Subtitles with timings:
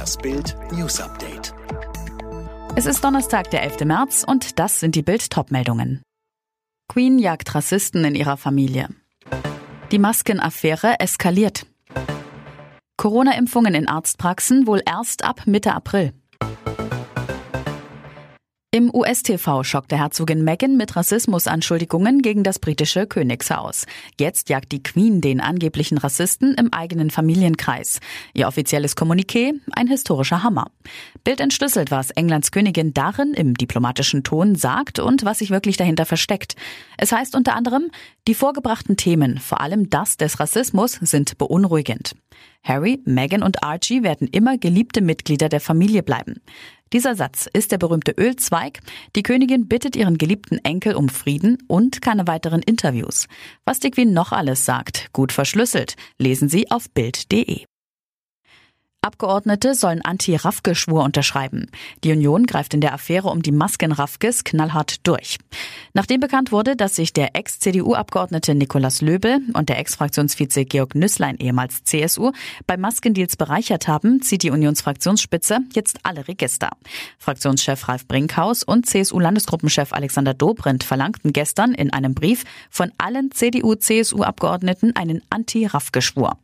[0.00, 1.52] Das Bild News Update.
[2.74, 3.80] Es ist Donnerstag, der 11.
[3.80, 6.00] März und das sind die Bild-Top-Meldungen.
[6.88, 8.88] Queen jagt Rassisten in ihrer Familie.
[9.92, 11.66] Die Maskenaffäre eskaliert.
[12.96, 16.14] Corona-Impfungen in Arztpraxen wohl erst ab Mitte April.
[18.72, 23.84] Im US-TV schockte Herzogin Meghan mit Rassismusanschuldigungen gegen das britische Königshaus.
[24.16, 27.98] Jetzt jagt die Queen den angeblichen Rassisten im eigenen Familienkreis.
[28.32, 30.70] Ihr offizielles Kommuniqué, ein historischer Hammer.
[31.24, 36.06] Bild entschlüsselt, was Englands Königin darin im diplomatischen Ton sagt und was sich wirklich dahinter
[36.06, 36.54] versteckt.
[36.96, 37.90] Es heißt unter anderem,
[38.28, 42.14] die vorgebrachten Themen, vor allem das des Rassismus, sind beunruhigend.
[42.62, 46.40] Harry, Meghan und Archie werden immer geliebte Mitglieder der Familie bleiben.
[46.92, 48.80] Dieser Satz ist der berühmte Ölzweig.
[49.14, 53.26] Die Königin bittet ihren geliebten Enkel um Frieden und keine weiteren Interviews.
[53.64, 57.69] Was die Queen noch alles sagt, gut verschlüsselt, lesen Sie auf Bild.de.
[59.02, 61.70] Abgeordnete sollen Anti-Raffke-Schwur unterschreiben.
[62.04, 65.38] Die Union greift in der Affäre um die Masken-Raffkes knallhart durch.
[65.94, 71.82] Nachdem bekannt wurde, dass sich der Ex-CDU-Abgeordnete Nikolaus Löbel und der Ex-Fraktionsvize Georg Nüsslein, ehemals
[71.84, 72.32] CSU,
[72.66, 76.68] bei Maskendeals bereichert haben, zieht die Unionsfraktionsspitze jetzt alle Register.
[77.18, 84.94] Fraktionschef Ralf Brinkhaus und CSU-Landesgruppenchef Alexander Dobrindt verlangten gestern in einem Brief von allen CDU-CSU-Abgeordneten
[84.94, 86.36] einen Anti-Raffke-Schwur.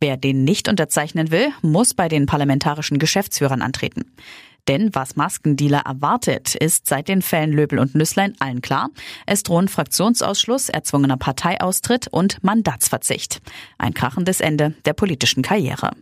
[0.00, 4.04] Wer den nicht unterzeichnen will, muss bei den parlamentarischen Geschäftsführern antreten.
[4.68, 8.90] Denn was Maskendealer erwartet, ist seit den Fällen Löbel und Nüsslein allen klar.
[9.24, 13.40] Es drohen Fraktionsausschluss, erzwungener Parteiaustritt und Mandatsverzicht.
[13.78, 15.92] Ein krachendes Ende der politischen Karriere.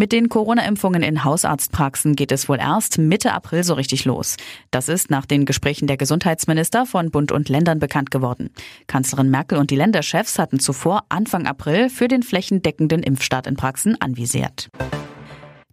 [0.00, 4.36] Mit den Corona-Impfungen in Hausarztpraxen geht es wohl erst Mitte April so richtig los.
[4.70, 8.50] Das ist nach den Gesprächen der Gesundheitsminister von Bund und Ländern bekannt geworden.
[8.86, 14.00] Kanzlerin Merkel und die Länderchefs hatten zuvor Anfang April für den flächendeckenden Impfstart in Praxen
[14.00, 14.68] anvisiert.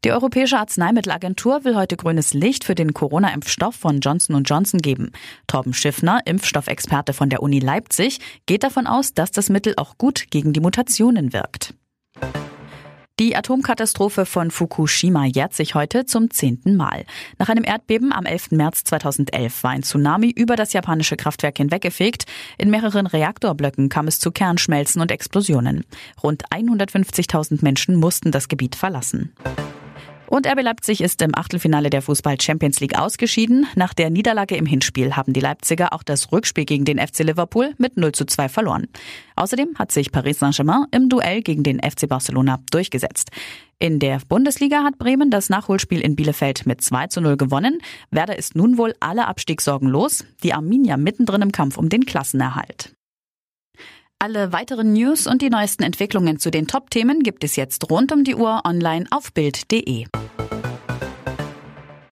[0.04, 5.12] Die Europäische Arzneimittelagentur will heute grünes Licht für den Corona-Impfstoff von Johnson Johnson geben.
[5.46, 10.32] Torben Schiffner, Impfstoffexperte von der Uni Leipzig, geht davon aus, dass das Mittel auch gut
[10.32, 11.76] gegen die Mutationen wirkt.
[13.18, 17.06] Die Atomkatastrophe von Fukushima jährt sich heute zum zehnten Mal.
[17.40, 18.52] Nach einem Erdbeben am 11.
[18.52, 22.26] März 2011 war ein Tsunami über das japanische Kraftwerk hinweggefegt.
[22.58, 25.86] In mehreren Reaktorblöcken kam es zu Kernschmelzen und Explosionen.
[26.22, 29.34] Rund 150.000 Menschen mussten das Gebiet verlassen.
[30.28, 33.68] Und RB Leipzig ist im Achtelfinale der Fußball Champions League ausgeschieden.
[33.76, 37.74] Nach der Niederlage im Hinspiel haben die Leipziger auch das Rückspiel gegen den FC Liverpool
[37.78, 38.88] mit 0 zu 2 verloren.
[39.36, 43.30] Außerdem hat sich Paris Saint-Germain im Duell gegen den FC Barcelona durchgesetzt.
[43.78, 47.80] In der Bundesliga hat Bremen das Nachholspiel in Bielefeld mit 2 zu 0 gewonnen.
[48.10, 50.26] Werder ist nun wohl alle Abstiegssorgen los.
[50.44, 52.95] Die Arminia mittendrin im Kampf um den Klassenerhalt.
[54.18, 58.24] Alle weiteren News und die neuesten Entwicklungen zu den Top-Themen gibt es jetzt rund um
[58.24, 60.06] die Uhr online auf Bild.de.